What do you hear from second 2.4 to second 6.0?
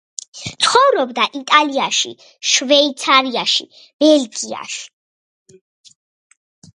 შვეიცარიაში, ბელგიაში.